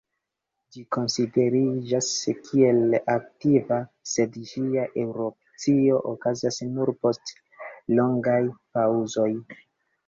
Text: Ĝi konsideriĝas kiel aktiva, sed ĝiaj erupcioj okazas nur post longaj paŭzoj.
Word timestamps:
Ĝi 0.75 0.83
konsideriĝas 0.95 2.07
kiel 2.47 2.97
aktiva, 3.17 3.79
sed 4.13 4.41
ĝiaj 4.53 4.87
erupcioj 5.05 6.01
okazas 6.15 6.59
nur 6.75 6.95
post 7.07 7.37
longaj 8.01 8.45
paŭzoj. 8.75 9.31